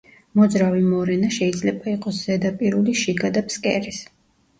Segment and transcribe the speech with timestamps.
[0.37, 4.01] მოძრავი მორენა შეიძლება იყოს ზედაპირული, შიგა და ფსკერის.